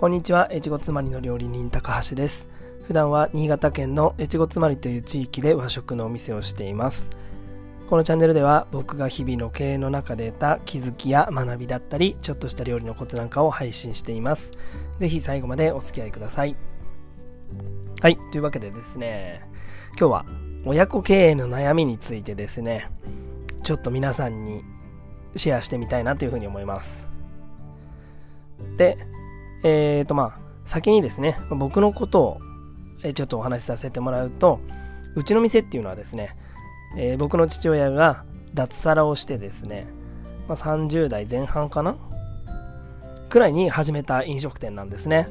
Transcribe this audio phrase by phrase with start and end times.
[0.00, 2.48] こんにちは、越後つまりの料理人高橋です。
[2.86, 7.10] 普段は新潟県の越後つまりという地域で和食のお店をしています。
[7.86, 14.52] このチャンネルでは僕が日々の経営の中で得た気づきや学びだったり、ちょっとした料理のコツなんかを配信しています。
[14.98, 16.56] ぜひ最後までお付き合いください。
[18.00, 19.42] はい、というわけでですね、
[19.98, 20.24] 今日は
[20.64, 22.90] 親子経営の悩みについてですね、
[23.64, 24.64] ちょっと皆さんに
[25.36, 27.06] シェアしてみたいなというふうに思います。
[28.78, 28.96] で、
[29.62, 32.40] えっ、ー、とまあ、先にですね、僕のことを
[33.14, 34.60] ちょっとお話しさせてもらうと、
[35.14, 36.36] うちの店っていうのはですね、
[36.96, 38.24] えー、僕の父親が
[38.54, 39.86] 脱サラをしてですね、
[40.48, 41.96] まあ、30代前半かな
[43.28, 45.28] くらいに始めた飲食店なんですね。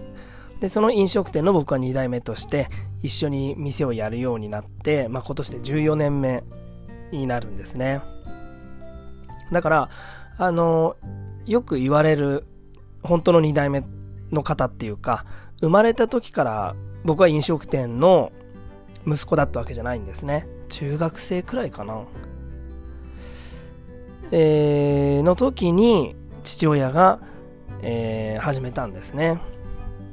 [0.61, 2.69] で、その飲食店の僕は2代目として
[3.01, 6.43] 一緒に店をやるようになって、まあ、今年で14年目
[7.11, 8.01] になるんですね。
[9.51, 9.89] だから、
[10.37, 10.95] あの、
[11.45, 12.45] よく言われる
[13.03, 13.83] 本当の2代目
[14.31, 15.25] の方っていうか、
[15.61, 18.31] 生まれた時から僕は飲食店の
[19.05, 20.47] 息子だったわけじゃないんですね。
[20.69, 22.03] 中学生くらいかな。
[24.31, 27.19] えー、の時に父親が、
[27.81, 29.41] えー、始めたんですね。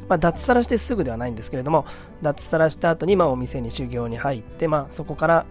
[0.09, 1.85] まあ、脱サラしてすぐではないんですけれども、
[2.23, 5.47] 脱サラした後に、まあ、お店に修行に入って、まあ、そこから、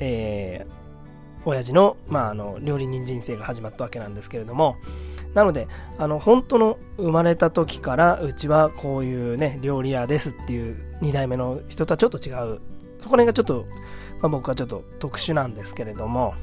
[0.00, 4.76] えー、親父の、まあ、あの料理人人生が始まったわけなんですけれども、
[5.34, 12.60] なので、あの、本当の生まれた時から、うちはこういうね、料理屋ですっていう2代目の人とはちょっと違う。
[13.00, 13.66] そこら辺がちょっと、
[14.20, 16.34] まあ、僕はちょっと特殊なんですけれども、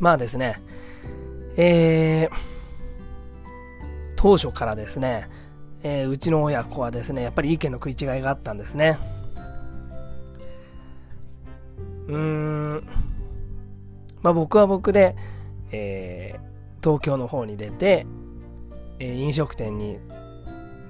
[0.00, 0.60] まあですね、
[1.56, 2.36] えー、
[4.16, 5.28] 当初からですね、
[5.82, 8.98] えー、うちの親子はですね、やっぱり意見の食い違いがあったんですね。
[12.08, 12.88] うーん、
[14.22, 15.16] まあ僕は僕で、
[15.70, 16.49] えー、
[16.82, 18.06] 東京の方に出て、
[18.98, 19.98] え飲食店に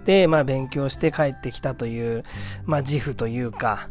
[0.04, 2.24] で、まあ、勉強して帰ってきたという、
[2.64, 3.90] まあ、自負というか、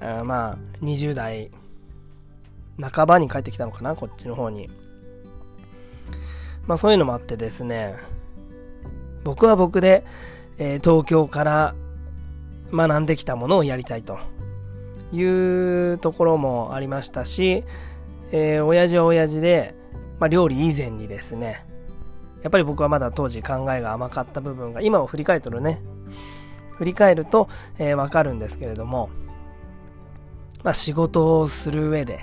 [0.00, 1.50] あまあ、20代
[2.80, 4.70] 半ばに帰ってきたのかな、こっちの方に。
[6.66, 7.96] まあ、そういうのもあってですね、
[9.24, 10.04] 僕は僕で、
[10.58, 11.74] えー、東京から
[12.72, 14.18] 学んできたものをやりたいと
[15.12, 17.64] いうところもありましたし、
[18.30, 19.74] えー、親父は親父で、
[20.20, 21.64] まあ、料理以前にですね、
[22.42, 25.80] やっぱり僕はまだ当時考えが甘かった部分が、今を振り返るとね、
[26.76, 27.48] 振り返ると、
[27.78, 29.10] えー、わかるんですけれども、
[30.62, 32.20] まあ、仕事をする上で、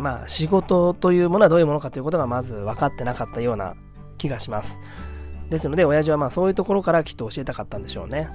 [0.00, 3.74] まあ、仕事というものはどういうものかということがまず分かってなかったような
[4.18, 4.78] 気がします。
[5.50, 8.28] ですので、親父はまあそういうところからきっと教えたかったんでしょうね。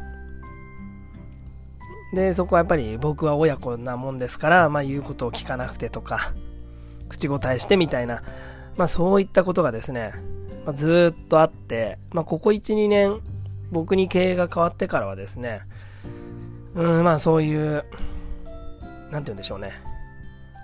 [2.14, 6.34] で、そこはやっぱり僕は親子なもんですから、まあ言うことを聞かなくてとか、
[7.10, 8.24] 口答えしてみたいな、
[8.76, 10.14] まあそういったことがですね、
[10.66, 13.22] まあ、ずっとあって、まあここ1、2年
[13.72, 15.62] 僕に経営が変わってからはですね、
[16.76, 17.86] うん、まあそういう、
[19.12, 19.72] なんて言うんでしょうね。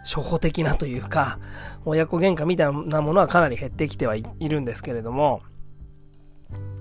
[0.03, 1.39] 初歩的なというか、
[1.85, 5.41] 親子喧嘩みたいなものはかなり減ってきてはいるんですけれども、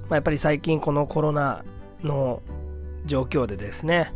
[0.08, 1.64] まあ、やっぱり最近このコロナ
[2.02, 2.42] の
[3.06, 4.12] 状況でですね、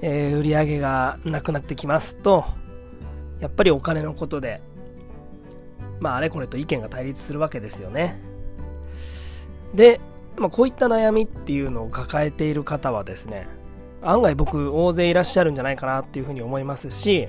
[0.00, 2.44] えー、売り上げがなくなってきますと、
[3.42, 4.62] やっぱりお金のことで、
[5.98, 8.18] まあ、あれこれと意見が対立するわけですよね。
[9.74, 10.00] で、
[10.36, 13.48] まあ、こういった悩みっていうのを抱えている方はですね、
[14.00, 17.28] 案外僕大勢いらっしゃるんじゃないかなっていうふうに思いますし、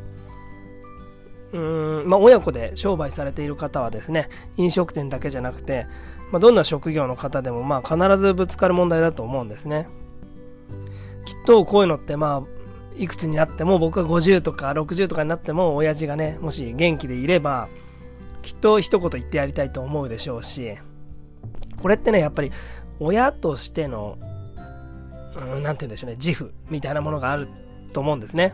[1.51, 5.88] うーん、まあ、親子で商売されている方はですね、飲食店だけじゃなくて、
[6.31, 9.88] まあ、どんな職業の方でもまあ必ずぶつかる問題だと思うんですね。
[11.25, 12.62] きっとこういうのってまあ
[12.98, 17.70] いくつになっても僕が50とか60とかになっても親父がねもし元気でいれば
[18.42, 20.78] きっと一言言ってやりたいと思うでしょうし
[21.81, 22.52] これってねやっぱり
[23.00, 24.18] 親としての
[25.36, 27.48] 何、うん、て言うんでしょうね自負みたいなものがある
[27.94, 28.54] と思うんですね。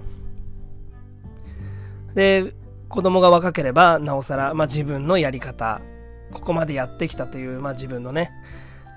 [2.15, 2.53] で
[2.87, 5.79] 子供が若ければなおさら、まあ、自分のやり方
[6.31, 8.31] ここまでやってきたという、まあ、自分のね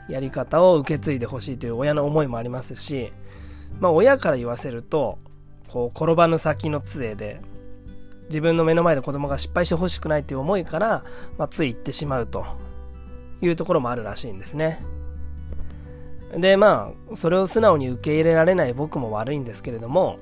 [0.08, 3.12] やり方を受け継いでほしいという親の思いもありますし
[3.80, 5.18] まあ親から言わせると
[5.72, 7.40] こう転ばぬ先の杖で
[8.28, 11.04] 自分の目の前で子供が失敗してほしくないという思いから、
[11.38, 12.44] まあ、つい行ってしまうと
[13.40, 14.84] いうところもあるらしいんですね。
[16.36, 20.18] でまあそれを素直に受け入れられない僕も悪いんですけれども、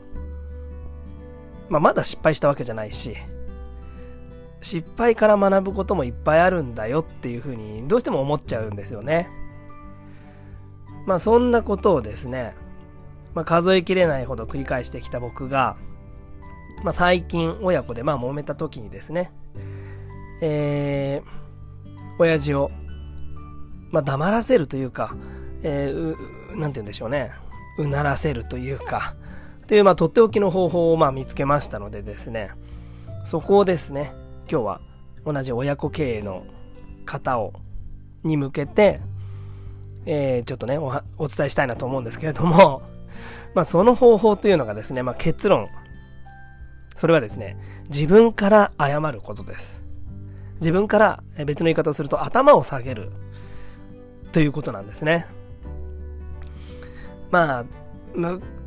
[1.69, 3.17] まあ、まだ失敗したわけじゃないし
[4.61, 9.29] 失敗から学ぶこともいっぱいあるんだよっていうふうにどうしても思っちゃうんですよね。
[11.07, 12.55] まあそんなことをですね
[13.35, 15.77] まあ、数えきれないほど繰り返してきた僕が、
[16.83, 19.33] まあ、最近親子でまあ揉めた時にですね、
[20.41, 22.71] えー、親父を
[23.91, 25.15] まあ、黙らせるというか、
[25.63, 27.33] えー、なんて言うんでしょうね、
[27.79, 29.15] うならせるというか、
[29.67, 32.51] という、まあ、とっておきの方法を、まあ、見つけましたのでですね、
[33.25, 34.13] そこをですね、
[34.51, 34.81] 今日は
[35.25, 36.43] 同じ親子経営の
[37.05, 37.53] 方を、
[38.23, 39.01] に向けて、
[40.07, 42.83] えー、ちょっとねお、お伝えしたいなと思うんですけれども、
[43.55, 45.69] まあ、その方法というのがですね、まあ、結論、
[46.97, 47.57] それはですね、
[47.89, 49.81] 自分から謝ることです。
[50.61, 53.11] 自分から別の言い方をすると頭を下げる
[54.33, 55.27] ということなんですね。
[57.31, 57.65] まあ、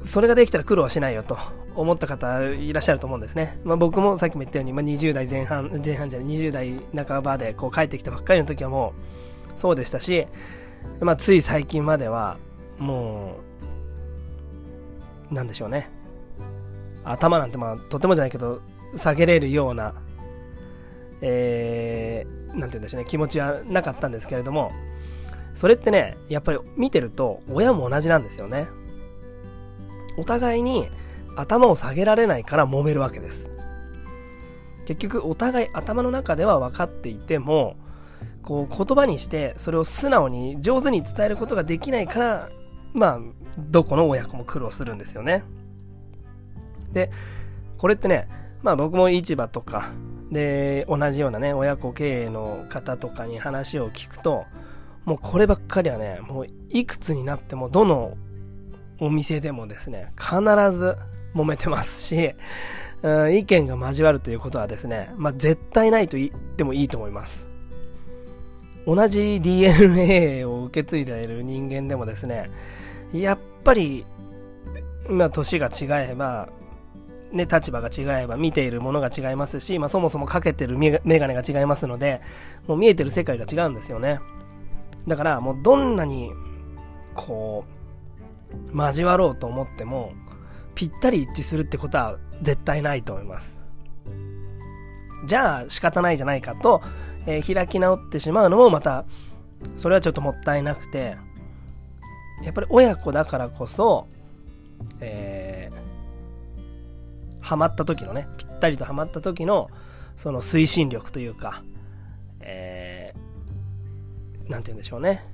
[0.01, 1.37] それができたら苦労しないよと
[1.75, 3.59] 思った方いらっしゃると思うんですね。
[3.63, 8.93] まあ、僕もさっきも言ったように、まあ、20代前半、前半じゃない、20代半ばでこう帰ってきたばっかりの時はも
[9.55, 10.27] うそうでしたし、
[10.99, 12.37] まあ、つい最近までは
[12.77, 13.52] もう、
[15.33, 15.89] なんでしょうね。
[17.03, 18.61] 頭なんてまあとてもじゃないけど、
[18.95, 19.93] 下げれるような、
[21.21, 24.71] えー、なんて言うんでしょうね、気持ちはなかったんですけれども、
[25.53, 28.67] それってね、やっぱり見てると親も同じなんですよね。
[30.17, 30.89] お互いに
[31.35, 33.49] 頭を下げられないから揉めるわけです。
[34.85, 37.77] 結局お互い頭の中では分かっていても
[38.41, 42.49] こう言葉にしてそれを素直に上手に伝えることができないから
[42.93, 43.19] まあ
[43.57, 45.43] どこの親子も苦労するんですよね。
[46.91, 47.11] で
[47.77, 48.27] これってね
[48.61, 49.91] まあ僕も市場とか
[50.31, 54.45] で同じようなね親子経営の方とかに話を聞くと
[55.05, 58.17] もうこればっかりはねもういくつになってもどの
[58.99, 60.39] お店でもですね必
[60.71, 60.97] ず
[61.35, 62.35] 揉めてますし、
[63.31, 67.47] 意見が交わるということはですね、まあ、絶対ないと言ってもいいと思います。
[68.85, 72.49] 同じ DNA を受け継いでいる人間でもですね、
[73.13, 74.05] やっぱり、
[75.07, 76.49] まあ、年が違えば、
[77.31, 82.21] ね、立場が違えば見ているものが違いますし、まあ、そもそもかけてるメガネが違いますので、
[82.67, 84.19] もう見えてる世界が違うんですよね。
[85.07, 86.31] だから、もうどんなに、
[87.15, 87.65] こ
[88.73, 90.13] う、交わろうと思っても、
[90.75, 93.63] ぴったり一致するってことは絶対ないと思います。
[95.25, 96.81] じゃあ仕方ないじゃないかと、
[97.25, 99.05] えー、開き直ってしまうのもまた
[99.77, 101.17] それはちょっともったいなくて
[102.43, 104.07] やっぱり親子だからこそ、
[104.99, 109.69] えー、ハマった時のねぴったりとハマった時の
[110.15, 111.63] その推進力というか、
[112.39, 115.25] えー、なんて言うんでしょうね。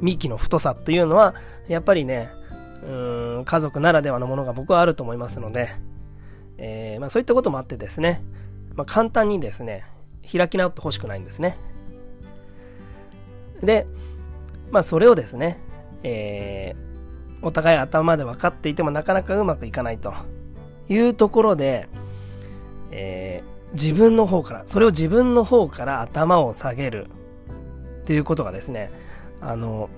[0.00, 1.34] 幹の太さというのは
[1.68, 2.30] やっぱりね
[2.82, 5.68] うん家族ならではのものが僕はあると思いますので、
[6.56, 8.22] えー、まあ、そういったこともあってですね、
[8.74, 9.84] まあ、簡単にですね
[10.30, 11.58] 開き直ってほしくないんですね。
[13.62, 13.86] で
[14.70, 15.58] まあそれをですね、
[16.02, 20.12] えー、お互い頭で分かっていてもなかなかうまくいかないと
[20.88, 21.88] いうところで、
[22.90, 27.06] えー、自分の方からそれを自分の方から頭を下げる
[28.02, 28.90] っていうことがですね
[29.40, 29.88] あの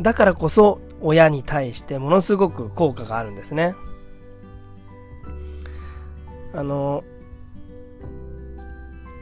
[0.00, 3.74] だからこそ親に対してものすごく効果があるんですね。
[6.52, 7.04] あの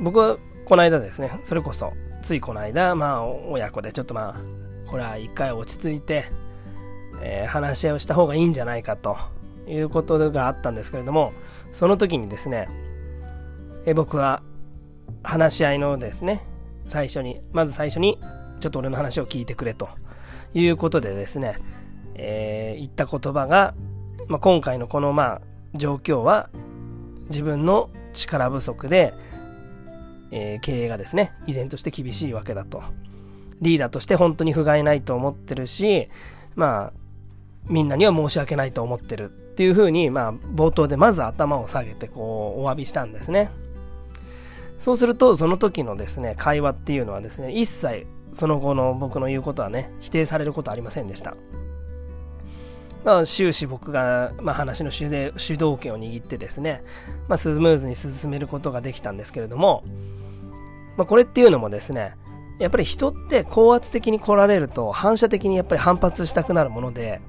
[0.00, 0.36] 僕は
[0.66, 1.92] この間ですねそれこそ
[2.22, 4.61] ついこの間まあ親子でちょっとまあ
[4.92, 6.26] これは一回落ち着いて、
[7.22, 9.16] えー、話し合いをした方がいいんじゃないかと
[9.66, 11.32] いうことがあったんですけれども
[11.72, 12.68] その時にですね、
[13.86, 14.42] え僕は
[15.22, 16.44] 話し合いのですね
[16.86, 18.18] 最初にまず最初に
[18.60, 19.88] ちょっと俺の話を聞いてくれと
[20.52, 21.56] いうことでですね、
[22.14, 23.72] えー、言った言葉が、
[24.28, 25.40] まあ、今回のこのまあ
[25.72, 26.50] 状況は
[27.30, 29.14] 自分の力不足で、
[30.32, 32.82] えー、経営がですね依然として厳しいわけだと。
[33.62, 36.10] リーダーとして本当に不甲斐ないと思ってるし
[36.54, 36.92] まあ
[37.68, 43.50] みんなには申し訳ないと思ってるっていうふうに、まあ、冒頭でまず頭を下げてこうお詫びしたんですね。
[44.78, 48.04] そうするとその時のですね会話っていうのはですね一切
[48.34, 51.36] その後の僕の言うことはね否定されることはありませんでした。
[53.04, 56.84] まあ、終始僕が、まあ、話の主主導権を握ってですね、
[57.28, 59.82] まあ、スムーズに進めることができたんですけれども、
[60.96, 62.14] まあ、これっていうのもですね
[62.62, 67.20] やっぱり人って高圧的に来られると反射的にやっぱり反発したくなるもので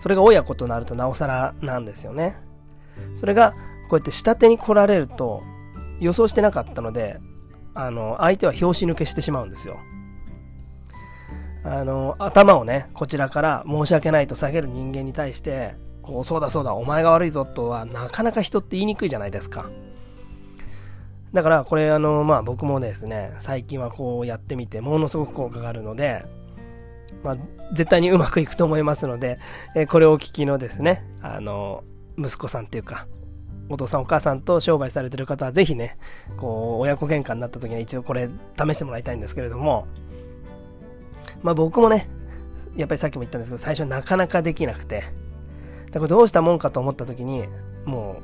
[0.00, 2.36] それが親子となるとなおさらなんですよね。
[3.14, 3.52] それが
[3.88, 5.42] こうやって下手に来られると
[6.00, 7.20] 予想してなかったので
[7.74, 9.78] あの相手は拍子抜けしてしまうんですよ。
[11.62, 19.70] あの頭をねこちらから申し訳ないと下げる人間に対してこうそうだそうだお前が悪いぞとはなかなか人って言いにくいじゃないですか。
[21.36, 26.24] だからこれあのまあ僕もですね最近はこうやってみてものすごく効果があるので
[27.22, 27.36] まあ、
[27.72, 29.38] 絶対にうまくいくと思いますので、
[29.74, 31.82] えこれをお聞きのですねあの
[32.18, 33.08] 息子さんっていうか
[33.68, 35.98] お父さんお母さんと商売されてる方はぜひね
[36.36, 39.88] こう親子喧嘩になった時に一度これ試してもらいたいんですけれども
[41.42, 42.08] まあ僕もね、
[42.76, 45.04] やっぱりさっきも言ったんですけど、最初なかなかできなくて、
[45.92, 47.44] だからどうしたもんかと思った時に、
[47.84, 48.20] も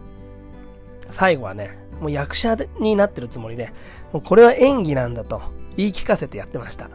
[1.09, 3.73] う、最後はね、もう役者になってるつもりで、
[4.13, 5.43] もうこれは演技なんだと
[5.77, 6.91] 言い聞かせてやってました。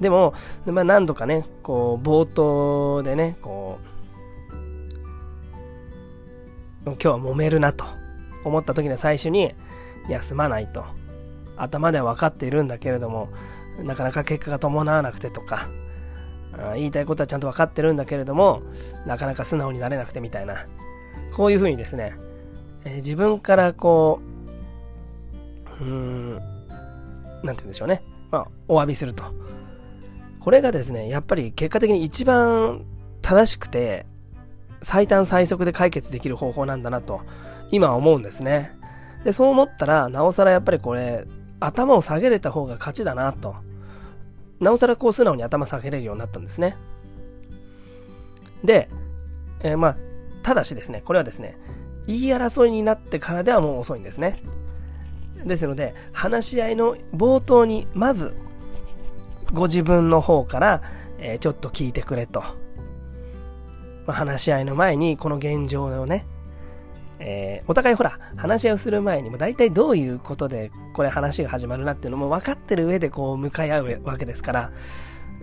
[0.00, 0.34] でも、
[0.66, 3.82] まあ、何度かね、こう、冒頭でね、こう、
[6.84, 7.84] 今日は揉めるなと
[8.44, 9.54] 思った時には最初に、
[10.08, 10.84] 休まないと。
[11.56, 13.28] 頭では分かっているんだけれども、
[13.84, 15.68] なかなか結果が伴わなくてとか、
[16.74, 18.62] 言いたいことはちゃんと分かってるんだけれども、
[19.06, 20.66] なかなか素直になれなくてみたいな、
[21.34, 22.16] こういうふうにですね、
[22.84, 24.20] えー、自分からこ
[25.80, 26.44] う、うーん、なんて
[27.42, 28.02] 言うんでしょうね。
[28.30, 29.24] まあ、お詫びすると。
[30.40, 32.84] これがですね、やっぱり結果的に一番
[33.20, 34.06] 正しくて、
[34.82, 37.20] 最短最速で解決できる方法なんだなと、
[37.70, 38.72] 今は思うんですね。
[39.24, 41.26] で、そう思ったら、なおさらやっぱりこれ、
[41.60, 43.54] 頭を下げれた方が勝ちだなと。
[44.58, 46.76] なおさらこう素直に頭下げれるようになったんですね。
[48.64, 48.88] で、
[49.60, 49.96] えー、まあ、
[50.42, 51.56] ただしですね、これはですね、
[52.06, 54.42] 言い争いになってからではもう遅いんですね。
[55.44, 58.34] ですので、話し合いの冒頭に、まず、
[59.52, 60.82] ご自分の方から、
[61.18, 62.40] えー、ちょっと聞いてくれと。
[64.06, 66.26] まあ、話し合いの前に、この現状をね、
[67.24, 74.72] えー、お互いほら、話し合いをする前にも大体どういうことでこれ話が始まるなっていうのも分かってる上でこう向かい合うわけですから、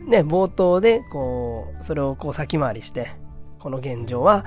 [0.05, 3.11] ね、冒頭でこう、それをこう先回りして、
[3.59, 4.45] この現状は、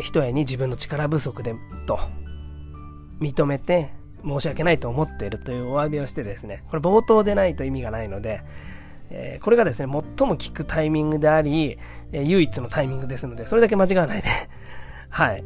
[0.00, 1.54] 一重に自分の力不足で、
[1.86, 1.98] と、
[3.20, 3.90] 認めて
[4.24, 8.40] 申し訳ないと思っているというお詫びをしてですね、これ冒頭でないと意味がないので、
[9.10, 11.78] えー、これがですね、最も効くタイミングであり、
[12.12, 14.28] え、唯一のタイミングですので、それだけ間違わないで
[15.10, 15.44] はい。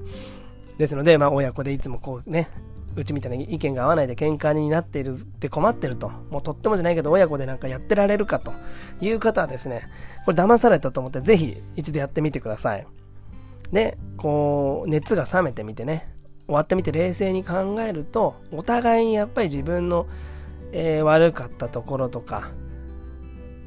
[0.78, 2.48] ですので、まあ、親子でいつもこうね、
[2.96, 8.52] うちみたいな意見が合わないで喧嘩になっているって困ってると、もうとってもじゃないけど親子でなんかやってられるかと
[9.00, 9.88] いう方はですね、
[10.24, 12.86] これ騙されたと思ってぜひ一度やってみてください。
[13.72, 16.14] で、こう、熱が冷めてみてね、
[16.46, 20.06] 終わってみて冷静に考えると、お互いにやっぱり自分の、
[20.72, 22.50] えー、悪かったところとか、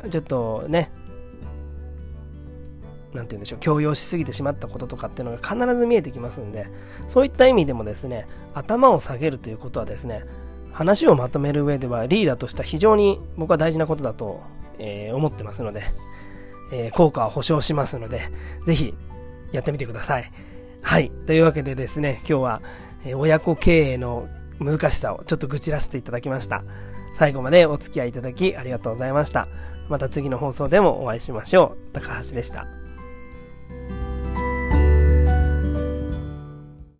[0.09, 0.91] ちょっとね、
[3.13, 6.67] なんて言うんでしょう、強要しすぎてしまったこととかっていうのが必ず見えてきますんで、
[7.07, 10.23] そういった意味でもですね、頭を下げるということはですね、
[10.71, 14.41] 話をまとめる上ではリーダーとしては非常に僕は大事なことだと、
[14.79, 15.83] えー、思ってますので、
[16.71, 18.21] えー、効果は保証しますので、
[18.65, 18.95] ぜひ
[19.51, 20.31] やってみてください。
[20.81, 21.11] はい。
[21.25, 22.61] というわけでですね、今日は、
[23.15, 24.27] 親子経営の
[24.59, 26.63] 難しさをちょっと愚痴らせていただきました。
[27.13, 29.47] 最後までお付き合いいただきありがとうございました。
[29.89, 31.93] また次の放送でもお会いしましょう。
[31.93, 32.80] 高橋でした。